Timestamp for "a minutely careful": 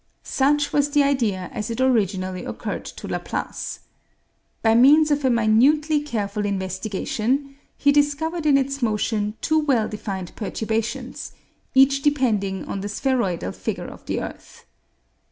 5.23-6.43